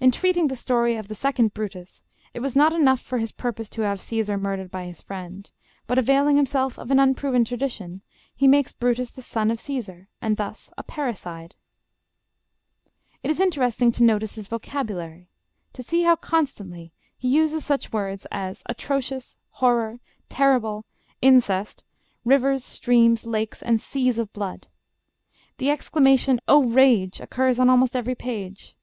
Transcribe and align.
In 0.00 0.10
treating 0.10 0.48
the 0.48 0.56
story 0.56 0.96
of 0.96 1.06
the 1.06 1.14
second 1.14 1.54
Brutus, 1.54 2.02
it 2.32 2.40
was 2.40 2.56
not 2.56 2.72
enough 2.72 3.00
for 3.00 3.18
his 3.18 3.30
purpose 3.30 3.70
to 3.70 3.82
have 3.82 4.00
Caesar 4.00 4.36
murdered 4.36 4.68
by 4.68 4.84
his 4.84 5.00
friend; 5.00 5.48
but, 5.86 5.96
availing 5.96 6.34
himself 6.34 6.76
of 6.76 6.90
an 6.90 6.98
unproven 6.98 7.44
tradition, 7.44 8.02
he 8.34 8.48
makes 8.48 8.72
Brutus 8.72 9.12
the 9.12 9.22
son 9.22 9.52
of 9.52 9.60
Caesar, 9.60 10.08
and 10.20 10.36
thus 10.38 10.72
a 10.76 10.82
parricide. 10.82 11.54
[Illustration: 13.22 13.22
V. 13.22 13.22
ALFIERI] 13.22 13.22
It 13.22 13.30
is 13.30 13.38
interesting 13.40 13.92
to 13.92 14.02
notice 14.02 14.34
his 14.34 14.48
vocabulary; 14.48 15.28
to 15.72 15.84
see 15.84 16.02
how 16.02 16.16
constantly 16.16 16.92
he 17.16 17.28
uses 17.28 17.64
such 17.64 17.92
words 17.92 18.26
as 18.32 18.64
"atrocious," 18.66 19.36
"horror," 19.50 20.00
"terrible," 20.28 20.84
"incest," 21.22 21.84
"rivers," 22.24 22.64
"streams," 22.64 23.24
"lakes," 23.24 23.62
and 23.62 23.80
"seas" 23.80 24.18
of 24.18 24.32
blood. 24.32 24.66
The 25.58 25.70
exclamation, 25.70 26.40
"Oh, 26.48 26.64
rage" 26.64 27.20
occurs 27.20 27.60
on 27.60 27.68
almost 27.70 27.94
every 27.94 28.16
page. 28.16 28.74